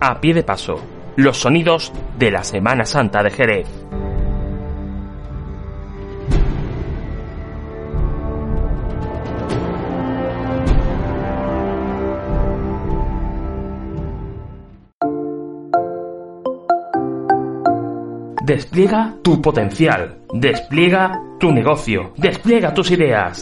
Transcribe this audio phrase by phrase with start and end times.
[0.00, 0.80] a pie de paso.
[1.16, 3.68] Los sonidos de la Semana Santa de Jerez.
[18.42, 23.40] Despliega tu potencial, despliega tu negocio, despliega tus ideas.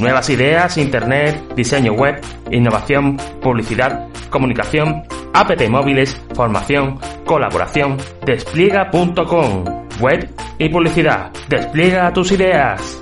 [0.00, 2.20] Nuevas ideas, internet, diseño web,
[2.50, 9.64] innovación, publicidad, comunicación, app móviles, formación, colaboración, despliega.com,
[10.00, 11.30] web y publicidad.
[11.48, 13.00] Despliega tus ideas.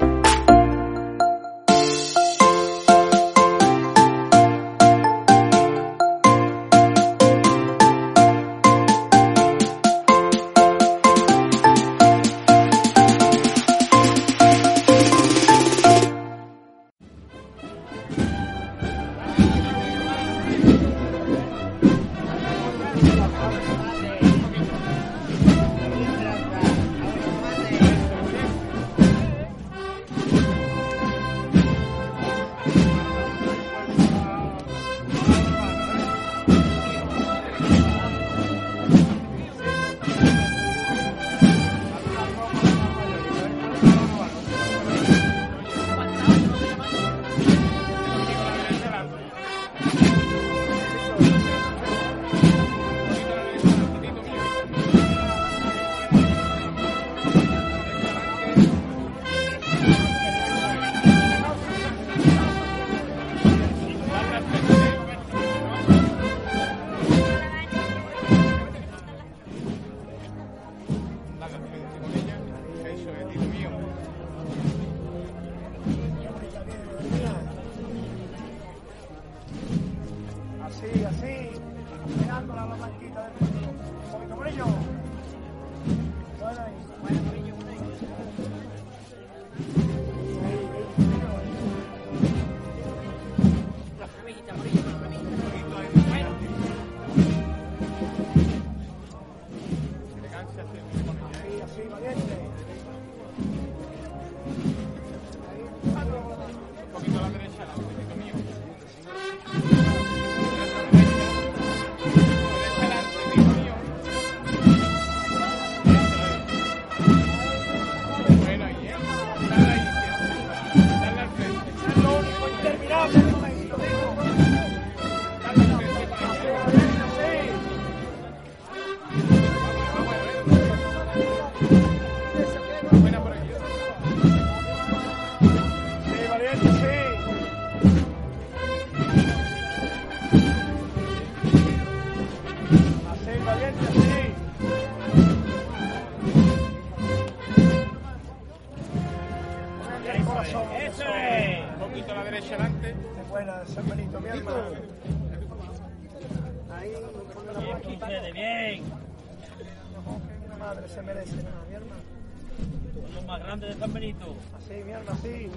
[164.20, 165.50] Así, mierda, así.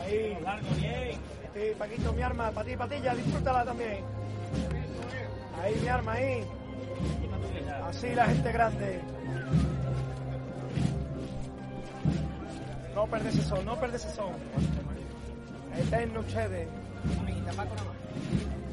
[0.00, 0.38] Ahí.
[0.42, 1.18] Largo, bien.
[1.54, 2.50] Sí, Paquito, mi arma.
[2.50, 4.04] Para ti, patilla, disfrútala también.
[5.62, 6.44] Ahí, mi arma, ahí.
[7.88, 9.11] Así la gente grande.
[13.12, 14.30] Perdes eso, no perdes eso.
[15.76, 16.68] Eterno ustedes.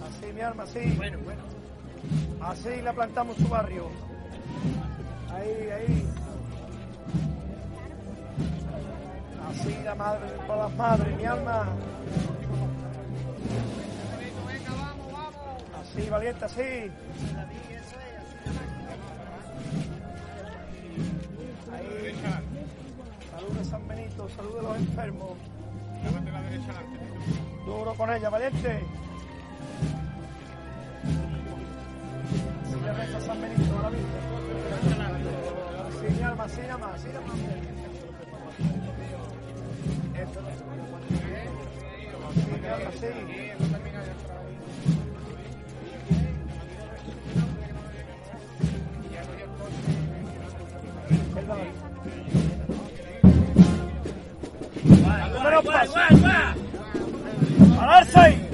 [0.08, 0.94] Así, mi arma, así.
[0.96, 1.42] Bueno, bueno.
[2.42, 3.90] Así la plantamos su barrio.
[5.34, 6.10] Ahí, ahí.
[9.50, 11.68] Así la madre todas las madres, mi alma.
[15.82, 16.62] Así, valiente, así.
[21.74, 22.16] Ahí.
[23.50, 25.32] Salud San Benito, salud de los enfermos.
[26.04, 27.00] Llévate la derecha adelante.
[27.66, 28.84] Duro con ella, valiente.
[32.84, 34.08] Le reza San Benito a la Virgen.
[35.88, 36.96] Así, mi alma, más, así nada más.
[40.16, 40.40] Esto.
[42.88, 43.48] Así, mi
[51.48, 51.79] alma,
[55.40, 55.64] así.
[55.64, 55.64] Perdón.
[55.64, 55.94] Número paso.
[57.78, 58.49] ¡Pararse ahí!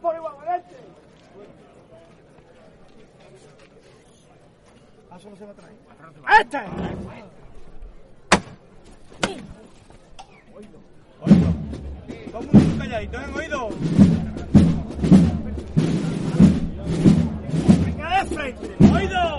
[0.00, 0.24] Todos por.
[5.10, 5.74] Ah, solo se va a traer.
[6.40, 6.58] ¡Este!
[12.32, 13.24] Todo el mundo calladito, ¿eh?
[13.36, 13.68] ¿Oído?
[17.86, 18.76] ¡Venga de frente!
[18.92, 19.33] ¡Oído!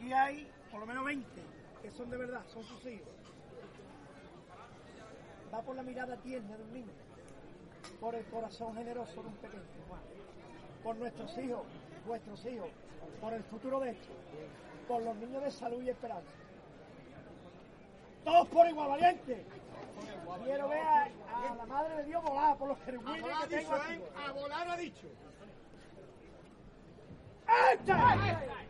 [0.00, 1.42] aquí hay por lo menos 20
[1.82, 3.08] que son de verdad, son sus hijos.
[5.52, 6.92] Va por la mirada tierna de un niño,
[8.00, 9.62] por el corazón generoso de un pequeño,
[10.82, 11.66] por nuestros hijos,
[12.06, 12.68] vuestros hijos,
[13.20, 14.16] por el futuro de estos,
[14.86, 16.30] por los niños de salud y esperanza.
[18.24, 19.44] Todos por igual, valiente.
[20.44, 21.08] Quiero ver a,
[21.56, 23.94] la madre de Dios volar por los querubines que tengo aquí.
[23.94, 24.02] ¿eh?
[24.16, 25.08] A volar ha dicho.
[27.72, 28.69] ¡Este!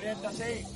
[0.00, 0.69] Valiente, así.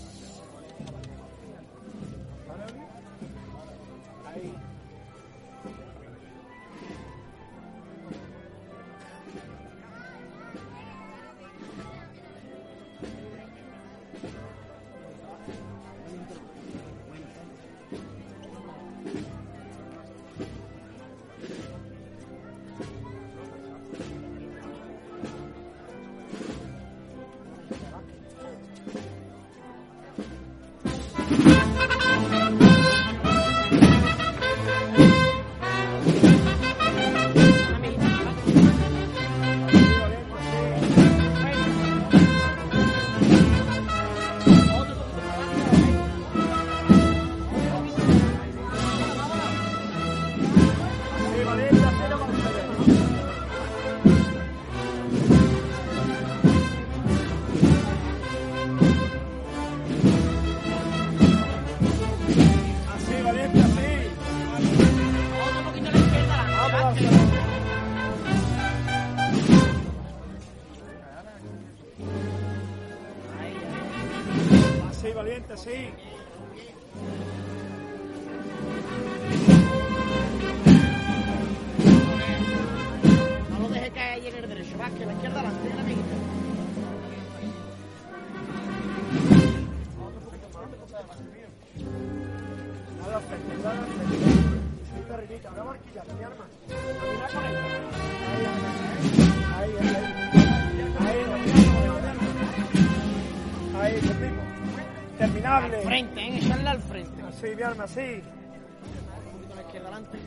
[107.34, 107.56] Al frente.
[107.56, 108.22] Así, mi arma, así.
[109.24, 110.18] Un poquito a la izquierda adelante.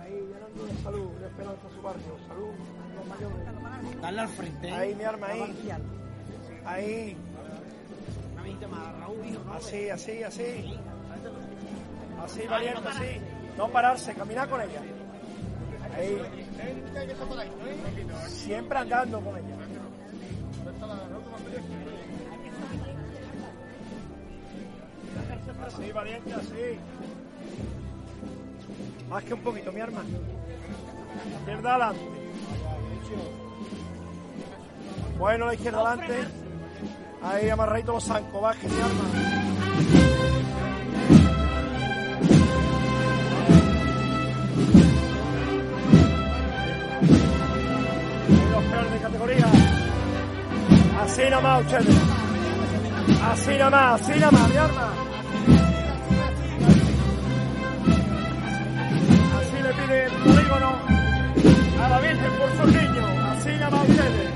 [0.00, 2.18] Ahí, llenando de salud, de esperanza a su barrio.
[2.28, 2.54] Salud,
[2.96, 4.00] los mayores.
[4.00, 4.70] Darle al frente.
[4.72, 5.56] Ahí, mi arma, ahí.
[6.64, 7.16] Ahí,
[9.56, 10.78] así, así, así.
[12.22, 13.20] Así, valiente, así.
[13.56, 14.82] No pararse, caminar con ella.
[15.94, 16.20] Ahí.
[18.28, 19.56] Siempre andando con ella.
[25.66, 26.78] Así, valiente, así.
[29.08, 30.02] Más que un poquito, mi arma.
[31.40, 32.00] Izquierda adelante.
[35.18, 36.28] Bueno, la izquierda adelante.
[37.22, 39.04] Ahí amarradito los zancos, baje mi arma.
[48.28, 49.46] Ahí los peores de categoría.
[51.02, 51.86] Así nomás, ustedes.
[53.22, 55.15] Así nomás, así nomás, mi arma.
[59.86, 60.80] Polígono
[61.80, 63.08] a la Virgen por sus niños.
[63.30, 64.32] Así nomás ustedes.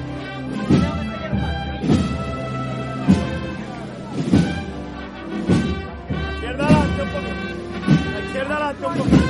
[6.34, 8.26] Izquierda adelante un poco.
[8.26, 9.29] Izquierda adelante un poco.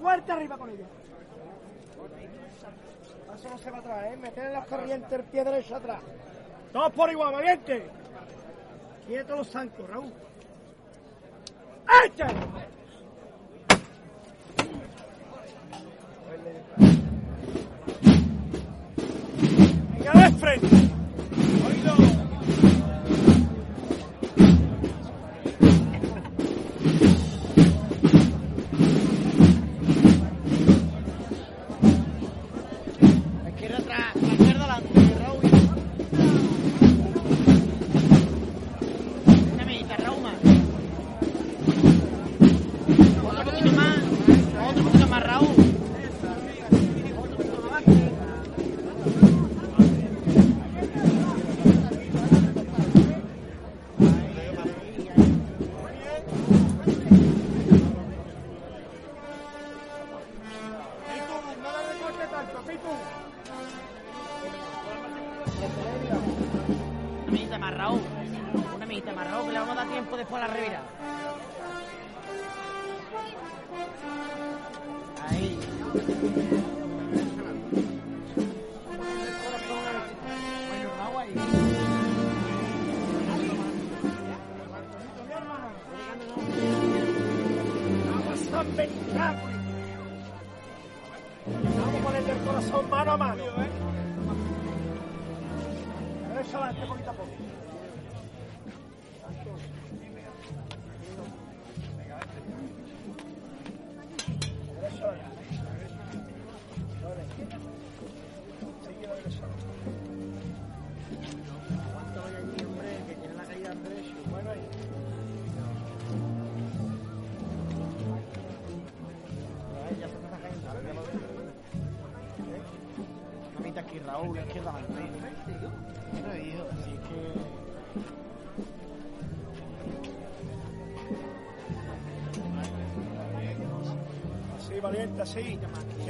[0.00, 0.86] Fuerte arriba con ella.
[3.34, 4.16] Eso no se va atrás, ¿eh?
[4.16, 6.00] Meter en las corrientes el pie derecho atrás.
[6.72, 7.88] Todos por igual, valiente.
[9.06, 10.12] Quieto los zancos, Raúl.
[12.04, 12.26] ¡Echa!
[19.92, 20.87] Venga de frente.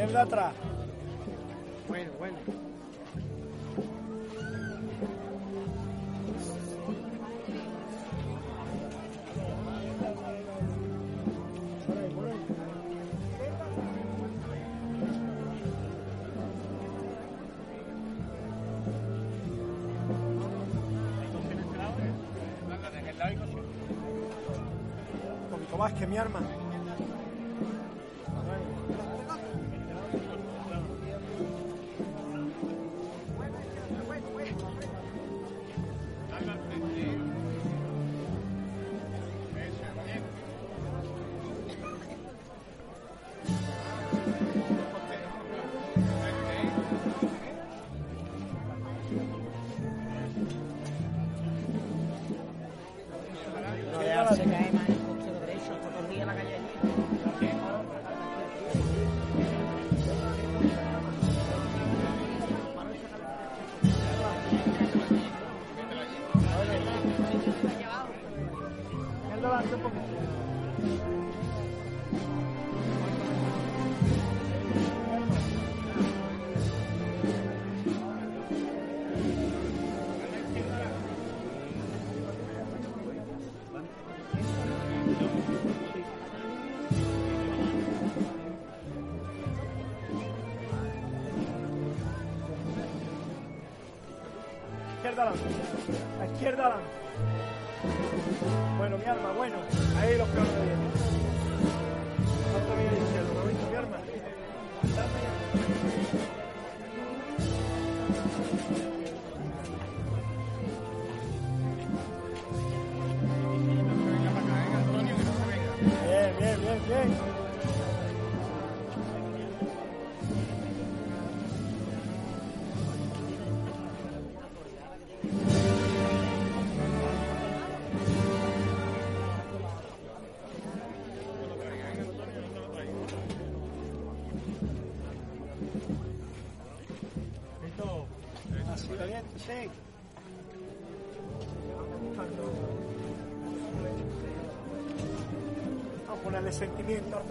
[0.09, 0.55] Ponlo atrás.
[1.87, 2.39] Bueno, bueno.
[25.77, 26.41] más que mi arma.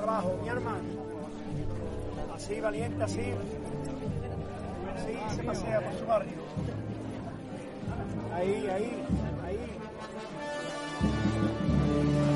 [0.08, 0.84] Trabajo, mi hermano.
[2.34, 3.34] Así, valiente, así.
[4.96, 6.32] Así se pasea por su barrio.
[8.34, 9.04] Ahí, ahí,
[9.46, 9.60] ahí.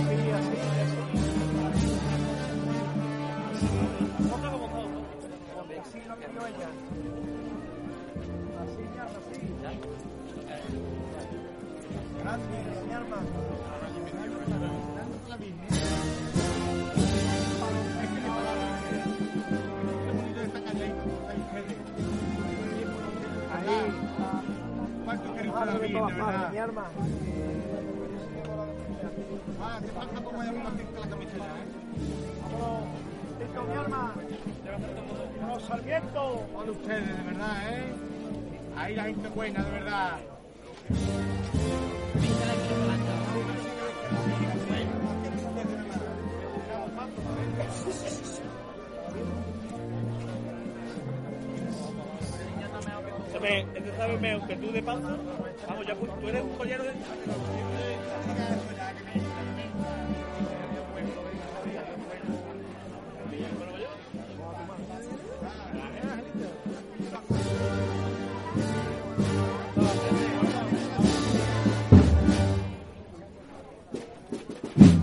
[0.02, 1.00] Así, así, así.
[5.82, 6.70] Así, lo vio ella.
[8.62, 9.38] Así, arma, así.
[12.20, 13.20] Grande, mi arma.
[25.62, 26.86] Mi arma.
[29.64, 31.68] Ah, te falta como ya cinta la camiseta, ¿eh?
[32.42, 34.14] Vámonos, mi arma.
[35.40, 36.46] Vámonos, Sarmiento.
[36.52, 37.94] Todos ustedes, de verdad, ¿eh?
[38.76, 40.18] Ahí la gente buena, de verdad.
[53.52, 55.10] Este sabe mejor que tú de panza.
[55.68, 56.92] Vamos, ya tú eres un collero de.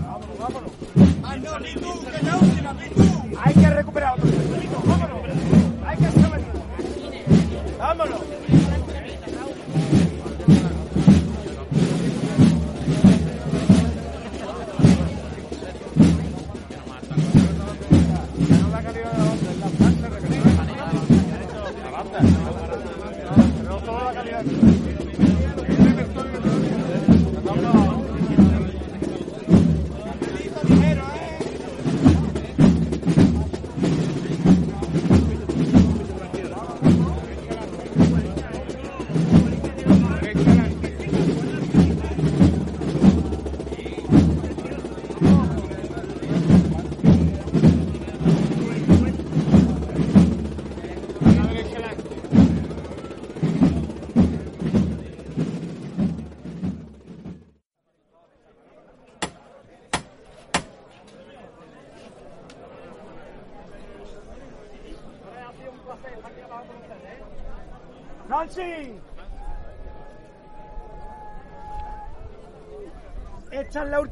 [0.01, 0.71] Vámonos, vámonos.
[3.43, 4.88] Hay que recuperar otro.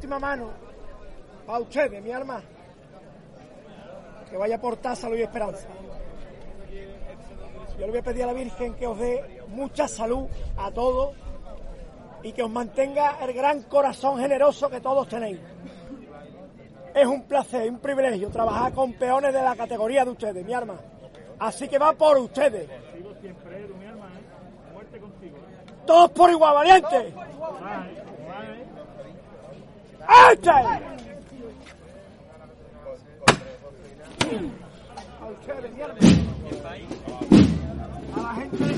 [0.08, 0.50] última mano
[1.46, 2.42] para ustedes, mi alma.
[4.30, 5.66] Que vaya por taza, y esperanza.
[7.78, 11.14] Yo le voy a pedir a la Virgen que os dé mucha salud a todos
[12.22, 15.40] y que os mantenga el gran corazón generoso que todos tenéis.
[16.94, 20.76] Es un placer, un privilegio trabajar con peones de la categoría de ustedes, mi arma.
[21.38, 22.68] Así que va por ustedes.
[25.86, 27.14] Todos por igual, valiente.
[30.08, 30.88] ¡Echen!
[38.16, 38.77] A la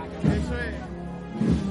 [0.23, 1.61] 没睡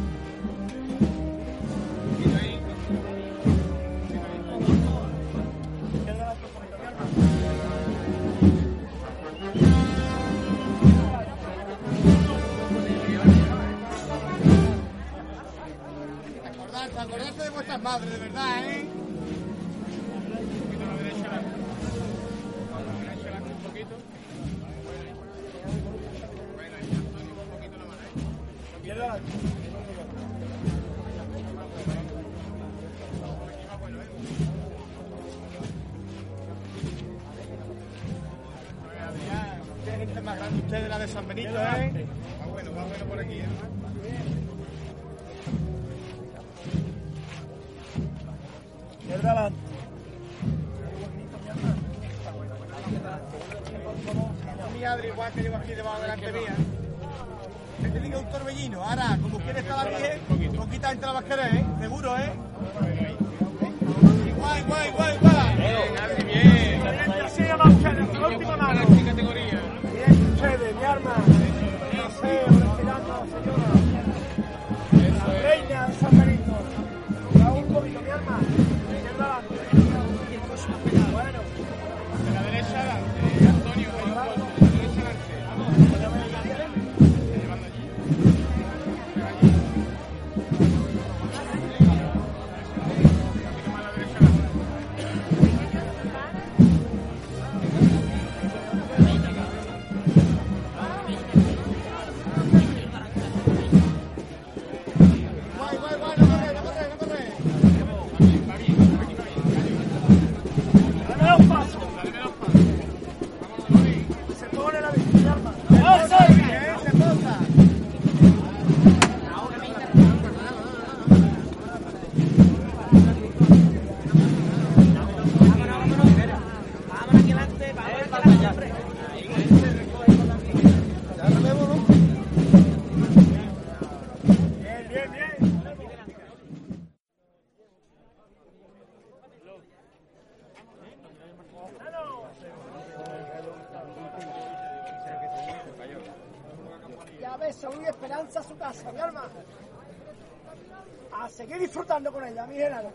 [152.00, 152.90] disfrutando con ella, mi Genaro.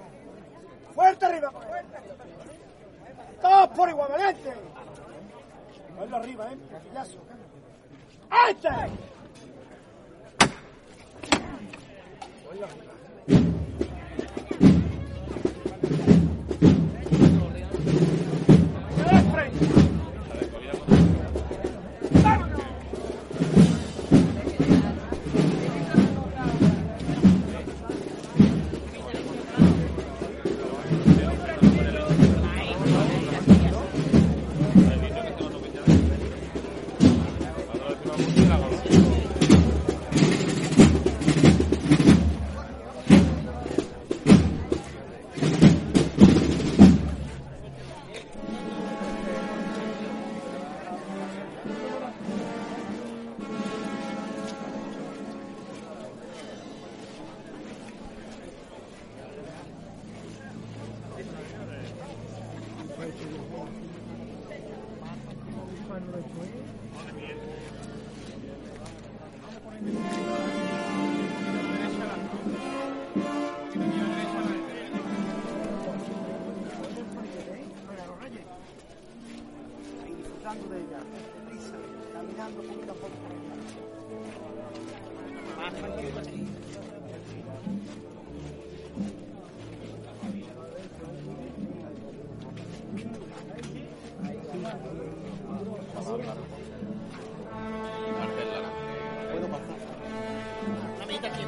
[0.93, 1.97] Fuerte arriba, fuerte.
[3.41, 4.53] Todos por igual, valiente.
[5.95, 6.57] Vuelve arriba, eh.
[6.89, 7.19] Pillazo.
[8.49, 8.69] ¡Este!
[12.45, 12.94] Vuelve arriba.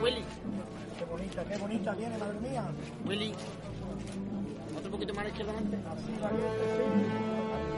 [0.07, 0.23] Willy.
[0.97, 2.63] Qué bonita, qué bonita viene, madre mía.
[3.05, 3.33] Willy.
[4.77, 5.77] Otro poquito más a la izquierda adelante.
[5.85, 7.77] Así valiente,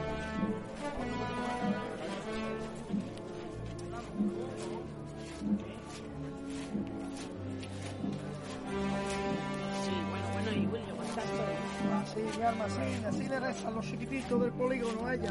[9.84, 11.32] Sí, bueno, bueno, y Willy, aguantando.
[11.32, 12.20] sí.
[12.22, 15.30] Así, mi alma, así, así le rezan los chiquititos del polígono a ella.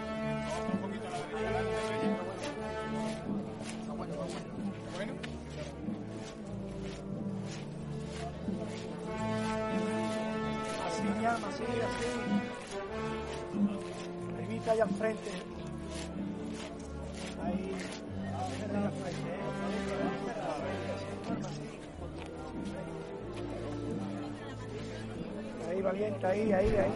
[26.21, 26.91] Valiente, ahí, ahí, ahí.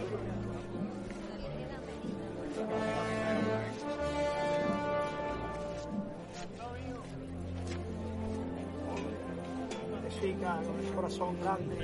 [10.22, 11.76] Chica, con el corazón grande.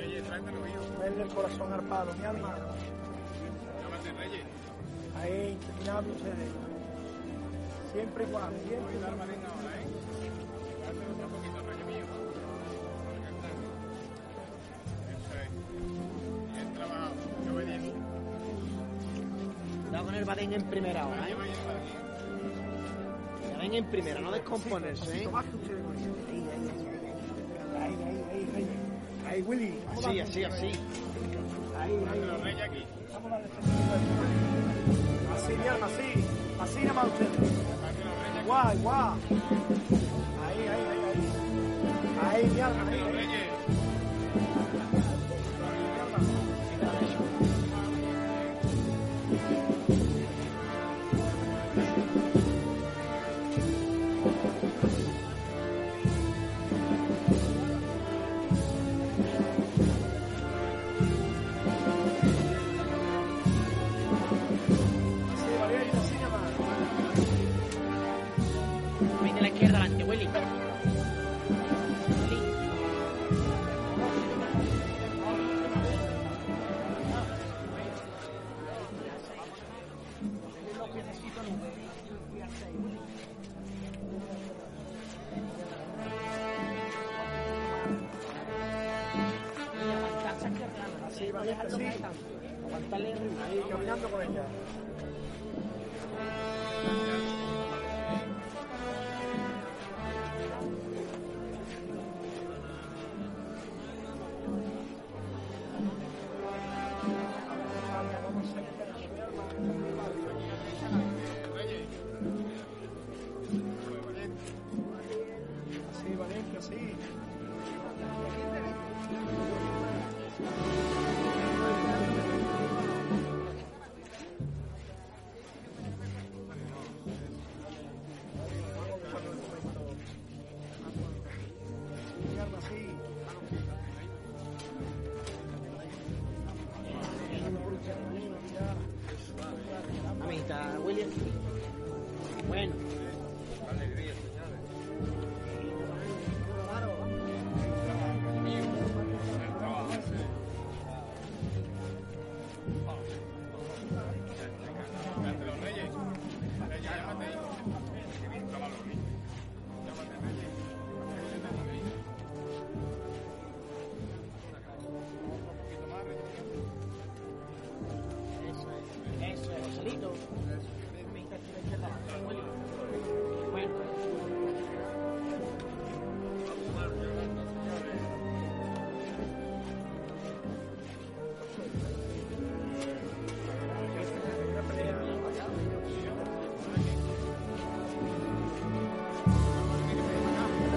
[1.00, 2.56] Verle el corazón arpado, mi alma.
[5.20, 6.50] Ahí, terminando ustedes.
[7.92, 8.94] Siempre igual, siempre
[20.34, 21.34] la den en primera hora, ¿eh?
[23.52, 25.28] La den en primera, no descomponerse, ¿eh?
[27.78, 28.66] Ahí, ahí, ahí, ahí.
[29.28, 29.78] Ahí, Willy.
[29.90, 30.72] Así, así, así.
[31.78, 32.20] Ahí, ahí.
[32.26, 32.84] Los reyes aquí.
[35.34, 36.24] Así, mi alma, así.
[36.62, 37.30] Así nada más ustedes.
[38.46, 38.96] Guay, guay.
[40.46, 41.24] Ahí, ahí, ahí.
[42.22, 43.41] Ahí, mi alma, ahí.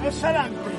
[0.07, 0.74] adelante.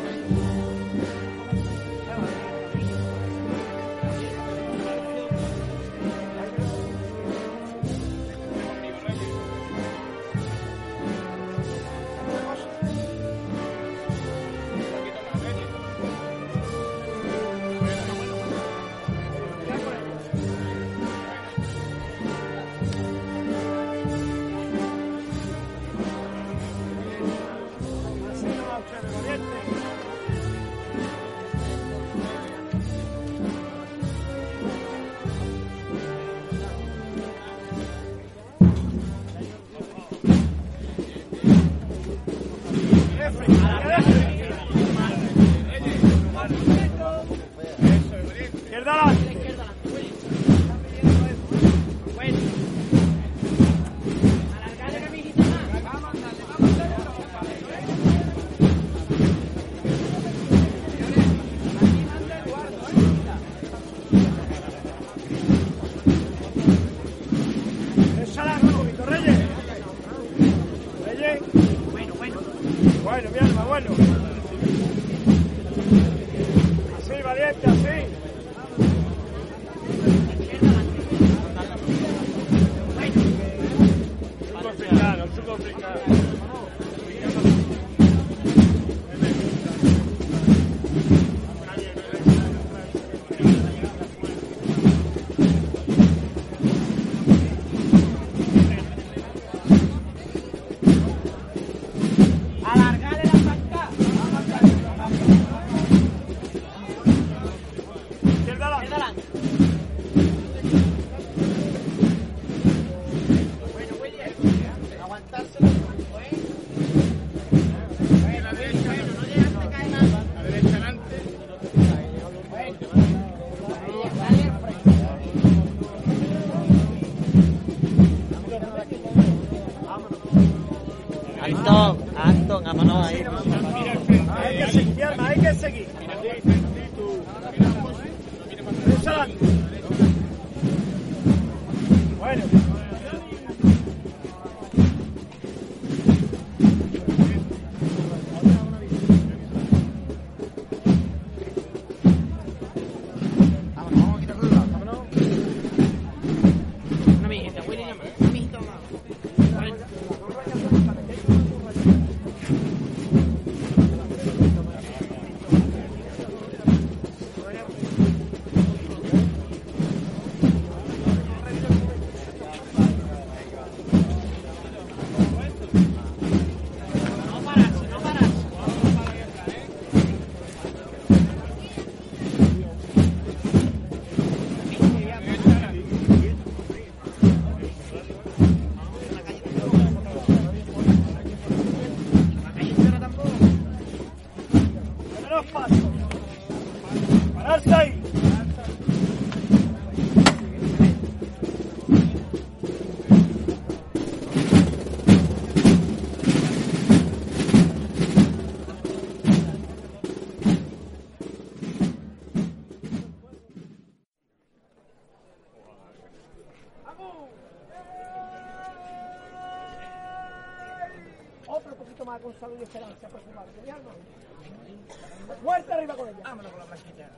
[225.57, 226.19] Marta arriva con ella.
[226.23, 227.09] Vámonos con la blanquita.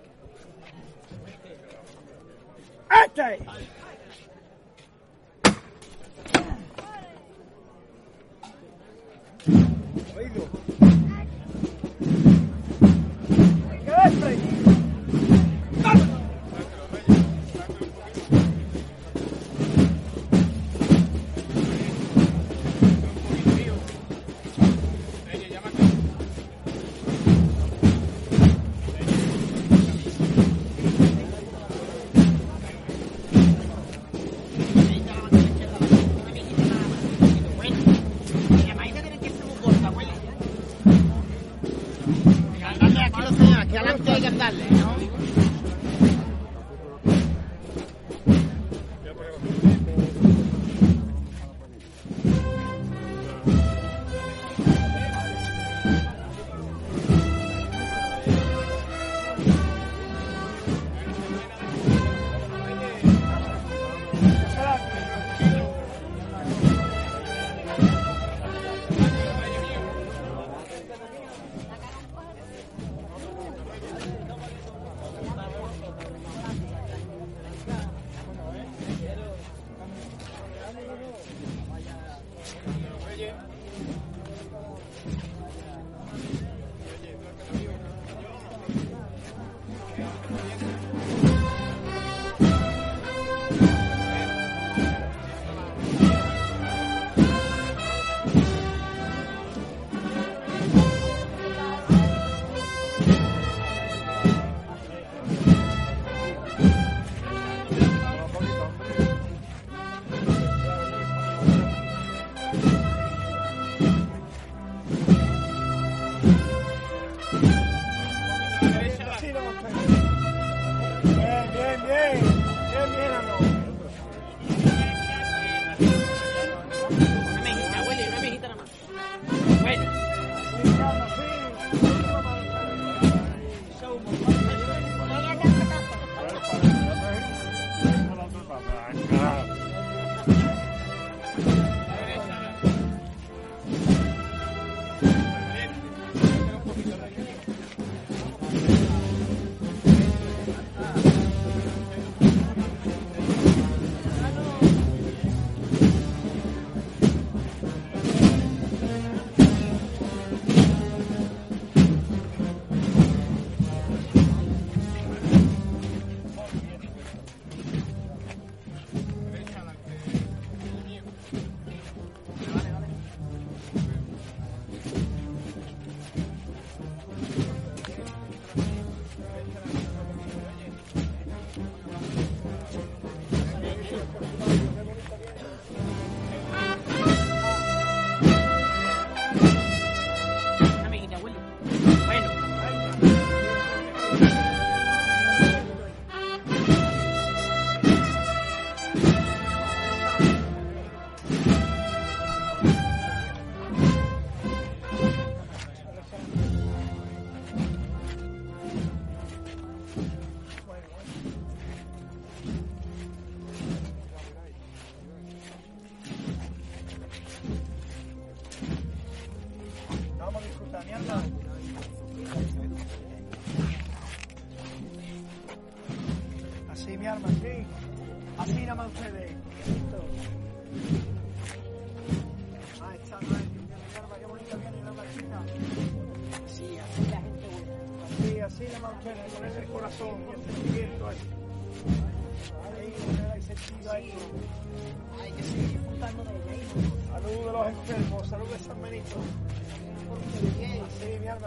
[3.05, 3.35] ¡Este!
[3.35, 3.69] Eh,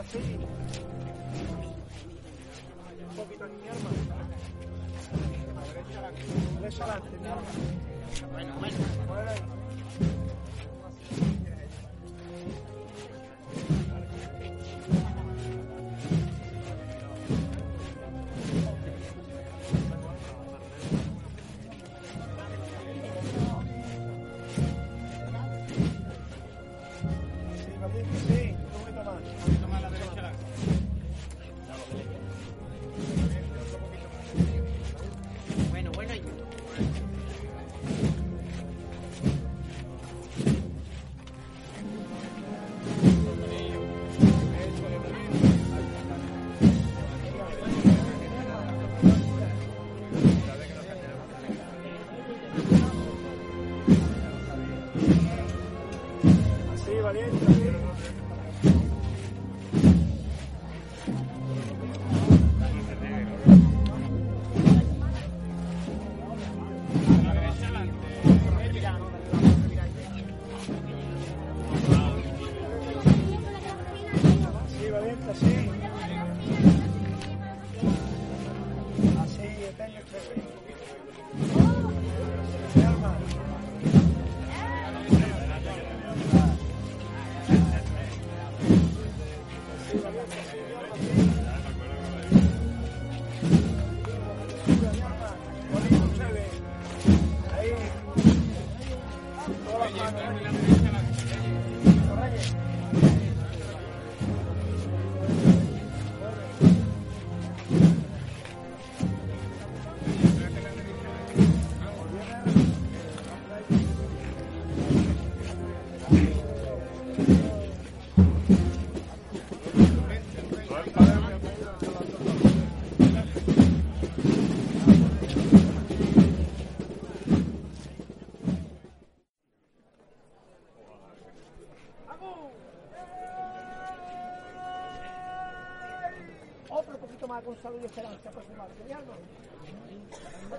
[0.02, 0.08] Un
[3.16, 3.90] poquito ni mi arma.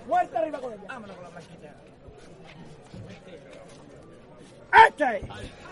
[0.07, 0.83] Fuerte arriba con ella.
[0.87, 1.73] Vámonos con la blanquita.
[4.87, 5.62] Este.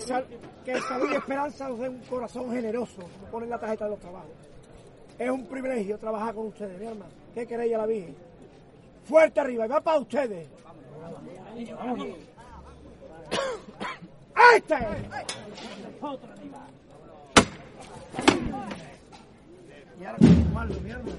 [0.00, 0.24] que, sal,
[0.88, 4.30] salud y esperanza nos dé un corazón generoso, nos ponen la tarjeta de los trabajos.
[5.18, 7.12] Es un privilegio trabajar con ustedes, mi hermano.
[7.34, 8.16] ¿Qué queréis a la Virgen?
[9.04, 10.48] Fuerte arriba, y va para ustedes.
[14.56, 14.76] ¡Este!
[20.00, 20.28] Y ahora con
[20.82, 21.12] mi hermano.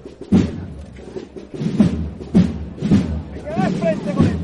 [3.30, 4.41] Me quedé frente con él.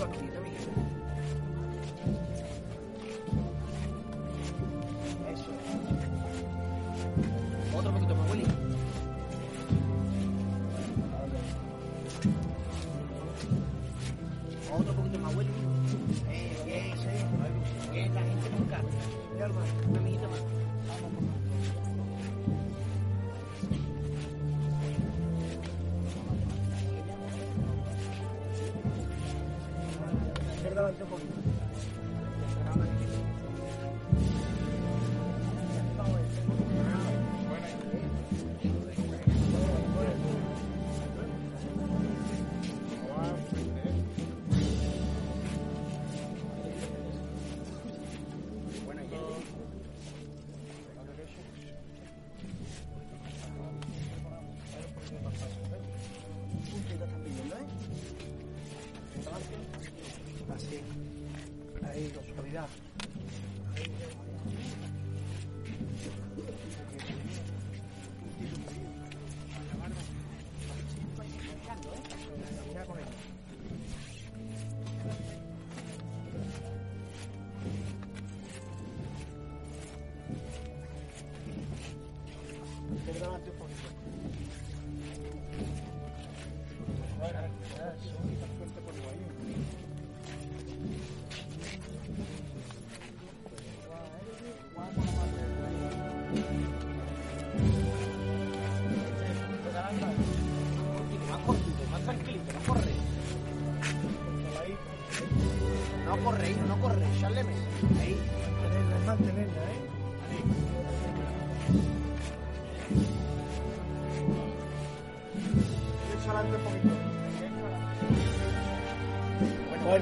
[0.00, 0.39] lucky.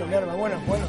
[0.07, 0.87] bueno, bueno, bueno.